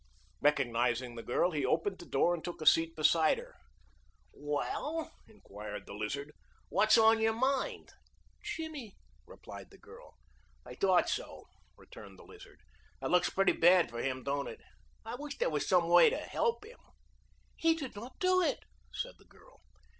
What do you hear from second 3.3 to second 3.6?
her.